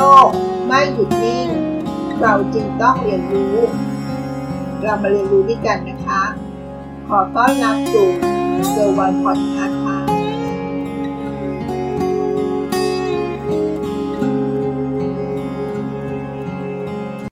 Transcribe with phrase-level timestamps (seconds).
[0.00, 0.28] โลก
[0.66, 1.48] ไม่หยุดนิ่ง
[2.20, 3.56] เราจึงต้องเรียนรู้
[4.82, 6.22] เรามาเรียนรู้ด้วยกันนะคะ
[7.08, 8.08] ขอต้อนรับสู่
[8.70, 9.98] เซอร์วันพอดแคสต์ค่ะ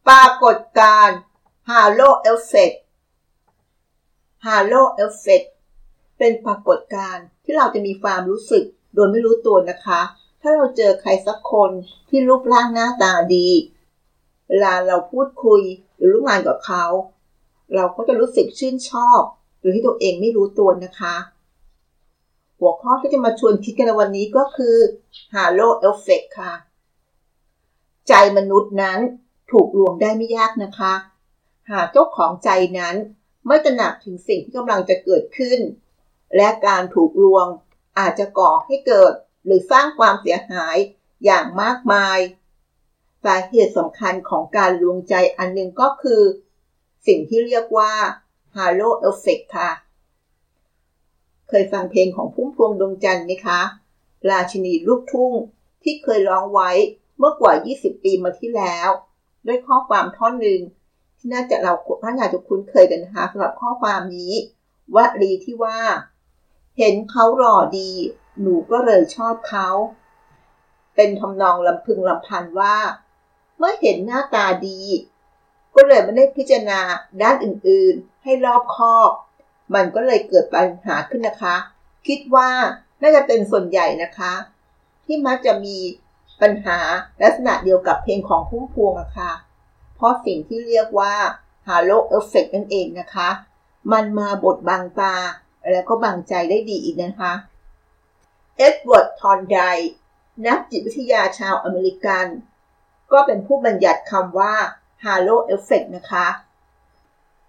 [0.09, 1.19] ปรากฏการณ์
[1.71, 2.73] Halo Effect
[4.47, 5.43] Halo Effect
[6.19, 11.71] เป็นปรากฏการณ์ที่เราจะมีความรู้สึกโดยไม่รู้ตัวนะคะาเราเจอใครสักคน
[12.09, 13.49] ที่รูปร่างหน้าตาดี
[14.49, 15.63] เวลาเราพูดคุย
[15.97, 16.85] หรือร่วมงานกับเขา
[17.75, 19.21] เราก็จะรู้สึกชื่นชอบ
[19.61, 21.17] โดยที่ตัวเองไม่รู้ตัวนะคะ
[22.59, 24.77] หัวข้อที่จะมาชวนคิดกันในวันนี้ก็คือ
[25.35, 26.55] Halo Effect ค่ะ
[28.09, 28.99] ใจมนุษย์นั้น
[29.53, 30.95] ถูกลวงได้ไม่ยากนะคะ
[31.71, 32.97] หากเจ้าของใจนั้น
[33.47, 35.59] ไม่ตระหนักถึงสิ่งที่กำลังจะเกิดขึ้น
[36.37, 37.47] และการถูกลวง
[37.99, 39.13] อาจจะก่อให้เกิด
[39.45, 40.77] หรือสร้างความเสียหาย
[41.25, 42.19] อย่างมากมาย
[43.25, 46.23] สาเหตุสำคัญของการลวงใจอันหนึ่งก็คือ
[47.07, 47.93] สิ่งที่เรียกว่า
[48.57, 49.71] Halo Effect ค่ะ
[51.49, 53.61] เคยฟังเพลงของพุ่มพวงดวงจันทร์ไหมคะ
[54.31, 55.33] ราชินีลูกทุ่ง
[55.83, 56.71] ที่เคยร้องไว้
[57.19, 58.91] เมื่อกว่า 20 ปีมาที่แล้ว
[59.47, 60.61] ด้วยข้อความท่อนหนึ่ง
[61.19, 64.33] ที่น่าจะเราท่านอาจจะคุ้นเคยกันนะคะสำหรับข้อความนี้
[64.97, 65.79] วลีที่ว่า
[66.79, 67.91] เห็นเขาหล่อดี
[68.41, 69.69] หนูก็เลยชอบเขา
[70.95, 72.77] เป็นทำนองลำพึงลำพันว่า
[73.59, 74.81] เมื่อเห็นหน้าตาดี
[75.75, 76.81] ก็เลยไม่ได้พิจารณา
[77.23, 79.11] ด้านอื่นๆ ให้รอบคอบ
[79.75, 81.57] มันก็เลยเกิดปัญหาขึ้นนะคะ
[82.07, 82.51] คิดว่า
[83.03, 84.33] น่าจะเป็นส่วนใหญ่นะคะ
[85.05, 85.77] ที่มักจะมี
[86.43, 86.79] ปัญหา
[87.23, 89.33] ลักษณะเดียวกับเพลงของพุ่มพวงอะค่ะ
[89.97, 91.15] เพราะสิ่งที่เรียกว่า
[91.69, 93.29] Halo Effect นั่นเองนะคะ
[93.93, 95.15] มันมาบดบังตา
[95.71, 97.33] แล้วก็บังใจได้ดีอีกนะคะ
[98.59, 99.59] เอ็ดเวิร์ด ธอร์นไดค์
[100.47, 102.27] นักจิตวิทยาชาวอเมริกัน
[103.13, 104.55] ก็เป็นผู้บัญญัติคำว่า
[105.05, 106.27] Halo Effect นะคะ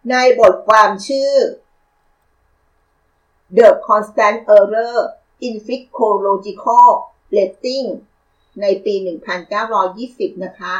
[0.09, 1.33] ในบทความชื่อ
[3.57, 4.97] The Constant Error
[5.45, 6.87] in Psychological
[7.35, 7.87] Rating
[8.61, 8.93] ในปี
[9.69, 10.75] 1920 นะคะ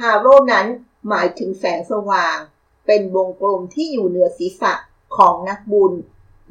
[0.00, 0.66] Halo นั้น
[1.08, 2.36] หมายถึงแสงสว่าง
[2.86, 4.74] เป็นวงกลมที่อยู่เหนือศีรษะ
[5.16, 5.92] ของนักบุญ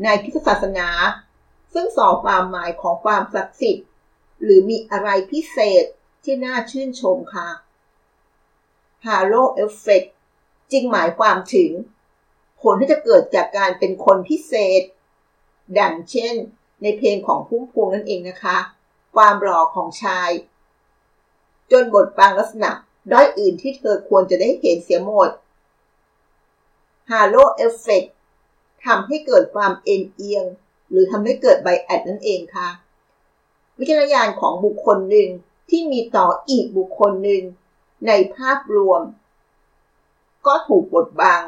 [0.02, 0.90] ในคริสตศาสนา
[1.74, 3.88] ซึ่งส่อความหมายของความศักดิ์สิทธิ์
[4.44, 5.84] หรือมีอะไรพิเศษ
[6.24, 7.50] ที่น่าชื่นชมค่ะ
[9.06, 10.04] Halo Effect
[10.72, 11.72] จึงหมายความถึง
[12.62, 14.82] ผลที่จะเกิดจากการเป็นคนพิเศษ
[15.80, 16.36] ดังเช่น
[16.82, 18.58] ในเพลงของพุ่มพวงนั่นเองนะคะ
[19.16, 20.30] ความหล่อของชาย
[21.72, 22.72] จนบทบางลักษณะ
[23.12, 25.30] ด้อยอื่นที่เธอควรจะได้เห็นเสียหมด
[27.12, 28.08] Halo Effect
[28.86, 30.46] ทำให้เกิดความเอ็นเอียง
[30.90, 32.70] หรือทำให้เกิดไบแอดนั่นเองค่ะ
[33.78, 35.30] วิจารณญาณของบุคคลหนึ่ง
[35.70, 37.44] ที่มีต่ออีกบุคคลหนึ่ง
[38.08, 39.02] ในภาพรวม
[40.46, 41.42] ก็ถูกบดบัง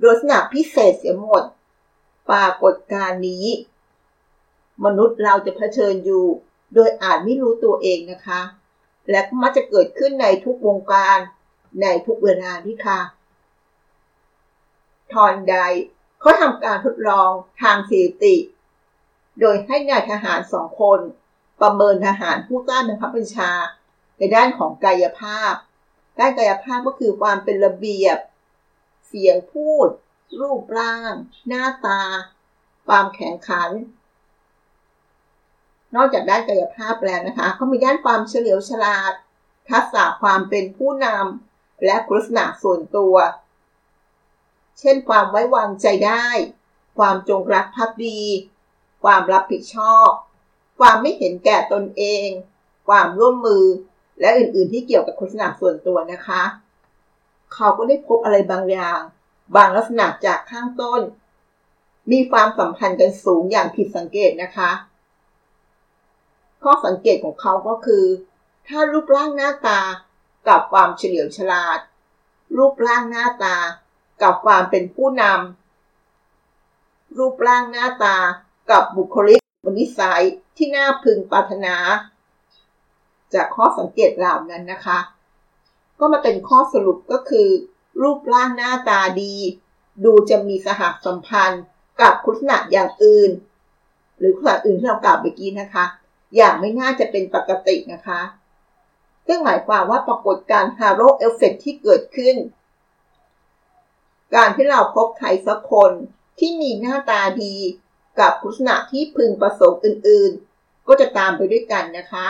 [0.00, 1.44] โดยลักษณะพิเศษเสียหมด
[2.30, 3.46] ปรากฏการณ์นี้
[4.84, 6.24] มนุษย์เราจะเผชิญอยู่
[6.74, 8.40] โดยอาจไม่รู้ตัวเองนะคะ
[9.10, 11.18] และมักจะเกิดขึ้นในทุกวงการ
[11.82, 13.00] ในทุกเวลาที่ค่ะ
[15.12, 15.56] ทอนใด
[16.20, 17.30] เขาทำการทดลอง
[17.62, 18.36] ทางสถิติ
[19.40, 21.00] โดยให้นายทหารสองคน
[21.60, 23.52] ประเมินทหารผู้ต้านบังคับบัญชา
[24.18, 25.52] ในด้านของกายภาพ
[26.18, 28.18] ด้านกายภาพก็คือความเป็นระเบียบ
[29.08, 29.88] เสียงพูด
[30.40, 31.12] รูปร่าง
[31.48, 32.02] หน้าตา
[32.86, 33.70] ความแข็งขัน
[35.94, 39.12] นอกจากด้านกายภาพแล้วนะคะเขามีด้านความเฉลียวฉลาด
[39.70, 43.14] ทักษะความเป็นผู้นำและลักษณะส่วนตัว
[44.80, 46.26] เช่นความไว้วางใจได้
[46.98, 48.20] ความจงรักภักดี
[49.04, 50.08] ความรับผิดชอบ
[50.78, 52.28] ความไม่เห็นแก่ตนเอง
[52.88, 53.64] ความร่วมมือ
[54.20, 56.42] และอื่นๆที่เกี่ยวกับลักษณะส่วนตัวนะคะ
[57.54, 59.00] เขาก็ได้พบอะไรบางอย่าง
[59.56, 61.00] บางลักษณะจากข้างต้น
[62.10, 64.70] มีความสัมพันธ์กันสูงอย่างผิดสังเกตนะคะ
[66.62, 68.04] ข้อสังเกตของเขาก็คือ
[68.68, 69.80] ถ้ารูปร่างหน้าตา
[70.48, 71.78] กับความเฉลียวฉลาด
[72.56, 73.56] รูปร่างหน้าตา
[74.22, 78.16] กับความเป็นผู้นำรูปร่างหน้าตา
[78.70, 79.40] กับบุคลิก
[79.78, 80.22] นิสัย
[80.56, 81.76] ที่น่าพึงปรารถนา
[83.34, 84.98] จากข้อสังเกตเหล่านั้นนะคะ
[85.98, 87.48] ก็มาเป็นข้อสรุปก็คือ
[88.02, 89.34] รูปร่างหน้าตาดี
[90.04, 91.62] ดูจะมีสหสัมพันธ์
[92.00, 93.30] กับคุณลักษณะอย่างอื่น
[94.18, 95.84] หรือคุณลักษณะอื่นที่เรากล่าวเมื่อกี้นะคะ
[96.36, 98.20] อย่างไม่น่าจะเป็นปกตินะคะ
[99.26, 102.36] ซึ่งหมายความว่าปรากฏการฮาโลเอฟเฟกที่เกิดขึ้น
[104.34, 105.92] การที่เราพบใครสักคน
[106.38, 107.56] ที่มีหน้าตาดี
[108.20, 112.26] กับคุณลักษณะที่พึงประสงค์อื่นๆ ก็จะตามไปด้วยกันนะคะ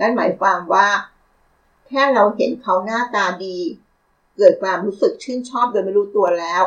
[0.00, 0.88] นั่นหมายความว่า
[1.86, 3.58] แค่เราเห็นเขาหน้าตาดี
[4.36, 6.62] เกิดความรู้สึกชื่นชอบโดยไม่รู้ตัวแล้ว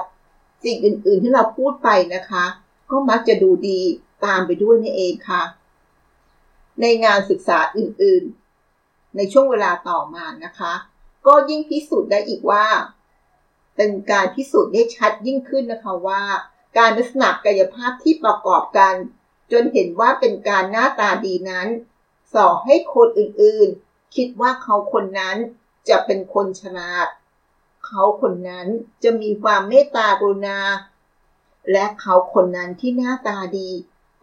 [0.64, 2.46] สิ่งอื่นๆที่เราพูดไปนะคะ
[2.92, 3.80] ก็มักจะดูดี
[4.26, 5.44] ตามไปด้วยนี่เองค่ะ
[6.82, 10.74] ในงานศึกษาอื่นๆ ในช่วงเวลาต่อมานะคะ
[11.28, 12.66] ก็ยิ่งพิสูจน์ได้อีกว่า
[13.76, 16.24] เป็นการพิสูจน์ได้ชัดยิ่งขึ้นนะคะว่า
[16.78, 18.94] การลักษณะกายภาพที่ประกอบกัน
[19.52, 21.68] จนเห็นว่าเป็นการหน้าตาดีนั้น
[22.34, 25.38] ส่อให้คนอื่นๆ คิดว่าเขาคนนั้น
[25.90, 27.08] จะเป็นคนฉลาด
[27.86, 28.68] เขาคนนั้น
[29.04, 30.60] จะมีความเมตตากรุณา
[31.72, 33.70] และเขาคนนั้นที่หน้าตาดี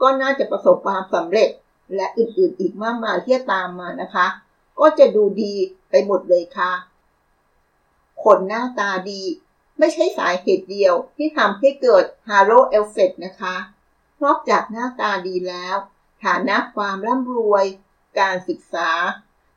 [0.00, 1.50] ก็น่าจะประสบความสำเร็จ
[1.94, 4.26] และอื่นๆ อีกมากมายที่จะตามมานะคะ
[4.81, 5.54] ก็จะดูดี
[5.90, 6.72] ไปหมดเลยค่ะ
[8.25, 9.22] คนหน้าตาดี
[9.84, 13.56] ไม่ใช่สาเหตุเดียวที่ทำให้เกิด Halo Effect นะคะ
[14.23, 15.76] นอกจากหน้าตาดีแล้ว
[16.25, 17.64] ฐานะความร่ำรวย
[18.20, 18.90] การศึกษา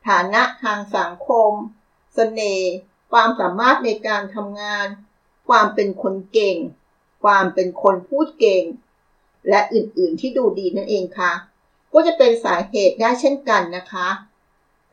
[0.08, 2.72] ฐานะทางสังคมเสน่ห์
[3.12, 4.86] ความสามารถในการทำงาน
[5.48, 6.56] ความเป็นคนเก่ง
[7.24, 8.64] ความเป็นคนพูดเก่ง
[9.48, 11.32] และอื่นๆที่ดูดีนั่นเองค่ะ
[11.92, 14.08] ก็จะเป็นสาเหตุได้เช่นกันนะคะ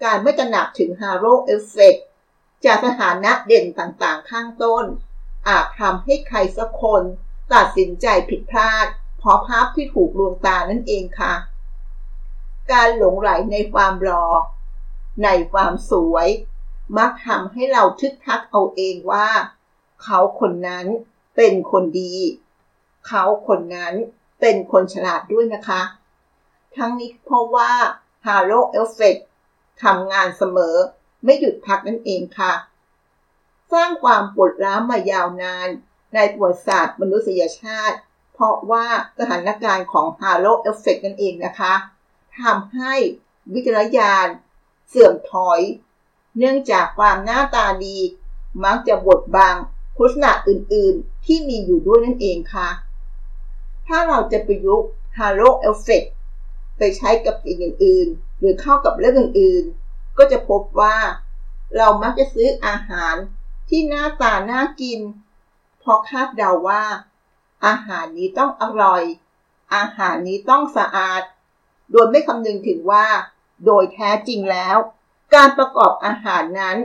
[0.04, 1.96] การไม่ตระหนักถึง Halo Effect
[2.66, 4.86] จากสถานะเด่นต่างๆ ข้างต้น
[5.48, 7.04] อาจทำให้ใครสักคน
[7.54, 8.88] ตัดสินใจผิดพลาด
[9.18, 11.34] เพราะภาพที่ถูกลวงตานั่นเองค่ะ
[12.72, 14.26] การหลงใหลในความหล่อ
[15.24, 16.28] ในความสวย
[16.98, 19.28] มักทำให้เราทึกทักเอาเองว่า
[20.04, 20.86] เขาคนนั้น
[21.36, 22.14] เป็นคนดี
[23.08, 23.94] เขาคนนั้น
[24.42, 25.82] เป็นคนฉลาดด้วยนะคะ
[26.78, 27.72] ทั้งนี้เพราะว่า
[28.26, 29.18] halo effect
[29.84, 30.76] ทำงานเสมอ
[31.24, 32.54] ไม่หยุดพักนั่นเองค่ะ
[33.74, 35.68] สร้างความปวดร้าวมายาวนาน
[36.16, 37.98] ในประวัติศาสตร์มนุษยชาติ
[38.34, 38.86] เพราะว่า
[39.20, 41.74] สถานการณ์ของ halo effect นั่นเองนะคะ
[42.42, 42.94] ทำให้
[43.54, 44.28] วิจารณญาณ
[44.90, 45.60] เสื่อมถอย
[46.38, 47.98] เนื่องจากความหน้าตาดี
[48.64, 49.56] มักจะบดบัง
[49.98, 52.70] คุณลักษณะอื่นๆ ที่มีอยู่ด้วยนั่นเองค่ะ
[53.88, 56.04] ถ้าเราจะประยุกต์ halo effect
[56.78, 60.96] ไปใช้กับสิ่งอื่นๆ หรือเข้ากับเรื่องอื่นๆ ก็จะพบว่า
[61.78, 63.16] เรามักจะซื้ออาหาร
[63.70, 65.00] ที่หน้าตาน่ากิน
[65.80, 66.84] เพราะคาดเดาว่า
[67.66, 69.04] อาหารนี้ต้องอร่อย
[69.76, 71.22] อาหารนี้ต้องสะอาด
[71.92, 73.06] โดยไม่คำนึงถึงว่า
[73.66, 74.78] โดยแท้จริงแล้ว
[75.34, 76.78] การประกอบอาหารนั้น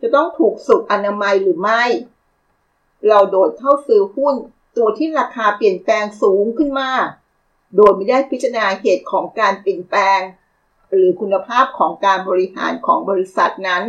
[0.00, 1.84] จะต้องถูกสุขอนามัยหรือไม่
[3.08, 4.34] เราโดดเข้าซื้อหุ้น
[4.76, 6.90] ตัวที่ราคาเปลี่ยนแปลงสูงขึ้นมา
[7.76, 10.20] โดยไม่ได้พิจารณาเหตุของการเปลี่ยนแปลง
[10.90, 13.82] หรือคุณภาพของการบริหารของบริษัทนั้น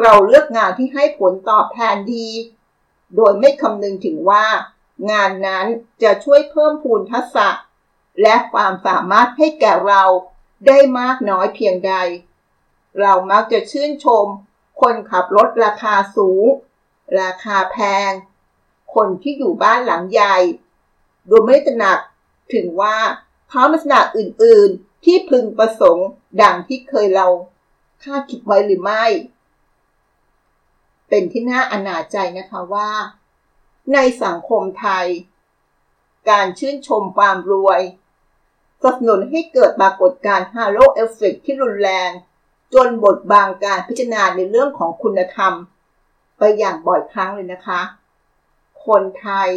[0.00, 2.28] เราเลือกงานที่ให้ผลตอบแทนดี
[3.16, 4.46] โดยไม่คำนึงถึงว่า
[5.10, 5.66] งานนั้น
[6.02, 7.48] จะช่วยเพิ่มพูนทักษะ
[8.22, 10.02] และความสามารถให้แก่เรา
[10.66, 11.94] ได้มากน้อยเพียงใด
[13.00, 14.26] เรามักจะชื่นชม
[14.80, 16.46] คนขับรถราคาสูง
[17.20, 17.78] ราคาแพ
[18.08, 18.12] ง
[18.94, 20.36] คนที่อยู่บ้านหลังใหญ่
[21.28, 21.98] โดยไม่ตระหนัก
[22.54, 22.96] ถึงว่า
[23.48, 26.08] เขาลักษณะอื่น ๆ ที่พึงประสงค์
[26.42, 27.28] ดังที่เคยเรา
[28.02, 29.04] คาดคิดไว้หรือไม่
[31.14, 32.90] เป็นที่น่าอนาถใจนะคะว่า
[33.92, 35.06] ในสังคมไทย
[36.30, 37.80] การชื่นชมความรวย
[38.82, 42.10] สนับสนุนให้เกิดปรากฏการณ์ halo effect ที่รุนแรง
[42.74, 45.52] จนบดบังการพิจารณาในเรื่องของคุณธรรม
[46.38, 47.80] ไปอย่างบ่อยครั้งเลยนะคะ
[48.86, 49.48] คนไทย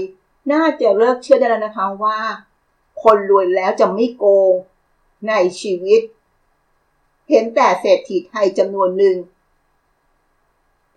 [0.51, 2.19] น่าจะเลิกเชื่อได้แล้วนะคะว่า
[3.03, 4.53] คนรวยแล้วจะไม่โกง
[5.27, 6.01] ในชีวิต
[7.29, 9.17] เห็นแต่เศรษฐีไทยจำนวนหนึ่ง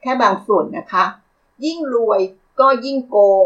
[0.00, 1.04] แค่บางส่วนนะคะ
[1.64, 2.20] ยิ่งรวย
[2.60, 3.44] ก็ยิ่งโกง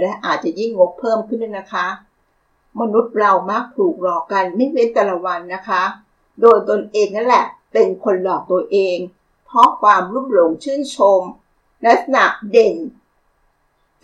[0.00, 1.86] และอาจจะยิ่งงกเพิ่มขึ้นด้วยนะคะ
[2.80, 5.82] มนุษย์เรามักถูกหลอกกันไม่เว้นแต่ละวันนะคะ
[6.40, 8.96] โดยตนเองนั่นแหละ เป็นคนหลอกตัวเอง
[9.46, 11.22] เพราะความรุ่มหลงชื่นชม
[11.86, 12.76] ลักษณะเด่น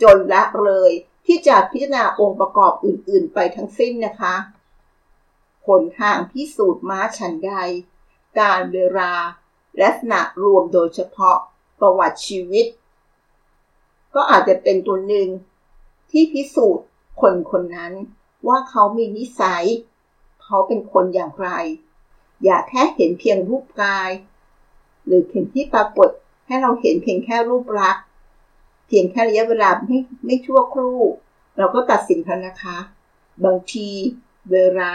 [0.01, 0.91] จนละเลย
[1.25, 4.35] ที่จะพิจารณาองค์ประกอบอื่น ๆ ไปทั้งสิ้นนะคะ
[5.65, 7.53] ผลทางพิสูจน์ม้าฉันใด
[8.39, 9.11] การเวลา
[9.81, 11.37] ลักษณะรวมโดยเฉพาะ
[11.79, 12.65] ประวัติชีวิต
[14.15, 15.27] ก็อาจจะเป็นตัวหนึ่ง
[16.11, 16.85] ที่พิสูจน์
[17.21, 17.93] คนคนนั้น
[18.47, 19.65] ว่าเขามีนิสัย
[20.43, 21.49] เขาเป็นคนอย่างไร
[22.43, 24.09] อย่าแค่เห็นเพียงรูปกาย
[25.05, 26.09] หรือเห็นที่ปรากฏ
[26.47, 28.03] ให้เราเห็นเพียงแค่รูปลักษณ์
[28.87, 30.99] เพียงแค่ระยะเวลาไม่ไม่ชั่วครู่
[31.57, 32.77] เราก็ตัดสินเขานะคะ
[33.45, 33.89] บางที
[34.51, 34.93] เวลา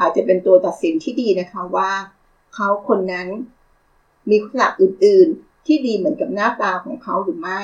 [0.00, 1.90] อาจจะเป็นตัวตัดสินที่ดีนะคะว่า
[2.54, 3.28] เขาคนนั้น
[4.28, 5.28] มีคุณลักษณะอื่น
[5.68, 7.62] ที่ดีเหมือนกับหน้าตาของเขาหรือไม่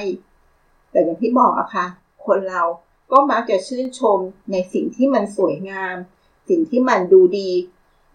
[0.90, 1.86] แต่อย่างที่บอกอะคะ่ะ
[2.26, 2.62] คนเรา
[3.12, 4.18] ก็มักจะชื่นชม
[4.52, 5.96] ในสิ่งที่มันสวยงาม
[6.48, 7.50] สิ่งที่มันดูดี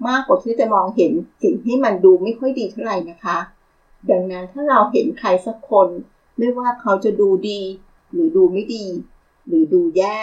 [0.07, 1.11] มากกว่าที่จะมองเห็น
[1.43, 3.37] สิ่งที่มันดูไม่ค่อยดีเท่าไหร่นะคะ
[4.09, 5.87] ดังนั้นถ้าเราเห็นใครสักคน
[6.37, 7.61] ไม่ว่าเขาจะดูดี
[8.11, 8.85] หรือดูไม่ดี
[9.47, 10.17] หรือดูแย่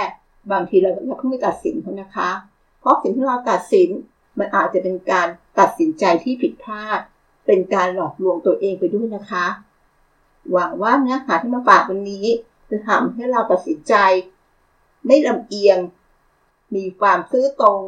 [0.52, 2.30] บางทีเราอย่าเพิ่งไปตัดสินเขานะคะ
[2.80, 3.88] เพราะสิ่งที่เราตัดสิน
[4.38, 7.00] มันอาจจะเป็นการตัดสินใจที่ผิดพลาด
[7.47, 9.47] เป็นการหลอกลวงตัวเองไปด้วยนะคะ
[10.50, 12.26] หวังว่าเนื้อหาที่มาฝากวันนี้
[12.71, 13.95] จะทำให้เราตัดสินใจ
[15.07, 15.79] ไม่ลำเอียง
[16.75, 17.81] มีความซื่อตรง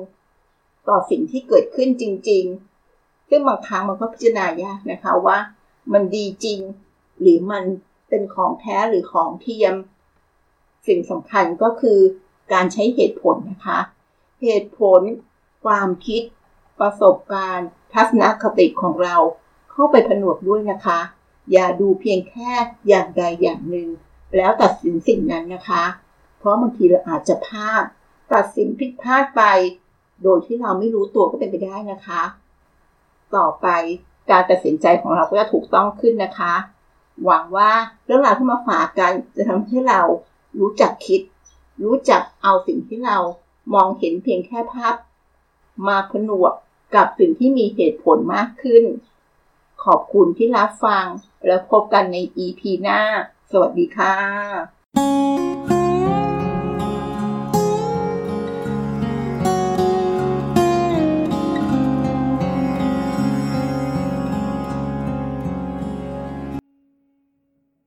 [0.88, 2.44] ต่อสิ่งที่เกิดขึ้นจริง
[2.86, 5.38] ๆ ซึ่งบางครั้งมันก็พิจารณายากนะคะว่า
[5.92, 6.60] มันดีจริง
[7.20, 7.64] หรือมัน
[8.08, 9.74] เป็นของแท้หรือของเทียม
[10.86, 11.98] สิ่งสำคัญก็คือ
[12.52, 13.78] การใช้เหตุผลนะคะ
[14.42, 15.00] เหตุผล
[15.64, 16.22] ความคิด
[16.80, 19.16] ประสบการณ์ ทัศนคติของเรา
[19.78, 20.98] เข้าไปผนวกด้วยนะคะ
[21.52, 22.50] อย่าดูเพียงแค่
[22.88, 23.88] อย่างใดอย่างหนึ่ง
[24.36, 25.84] แล้วตัดสินสิ่งนั้นนะคะ
[26.38, 27.84] เพราะบางทีเราอาจจะพลาด
[28.34, 29.42] ตัดสินผิดพลาดไป
[30.22, 32.22] โดยที่เราไม่รู้ตัวก็เป็นไปได้นะคะ
[33.36, 33.66] ต่อไป
[34.30, 36.54] การตัดสินใจของเราก็จะถูกต้องขึ้นนะคะ
[37.24, 37.70] หวังว่า
[38.04, 40.00] เรื่องราวที่มาฝากกันจะทำให้เรา
[40.60, 41.20] รู้จักคิด
[41.84, 43.18] รู้จักเอาสิ่งที่เรา
[43.74, 44.94] มองเห็นเพียงแค่ภาพ
[45.88, 46.52] มาผนวก
[46.94, 48.84] กับสิ่งที่มีเหตุผลมากขึ้น
[49.88, 51.06] ขอบคุณที่รับฟัง
[51.46, 53.00] แล้วพบกันใน EP หน้า
[53.50, 55.77] สวัสดีค่ะ